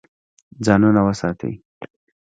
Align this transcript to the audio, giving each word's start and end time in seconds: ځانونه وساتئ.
ځانونه 0.65 0.99
وساتئ. 1.07 1.53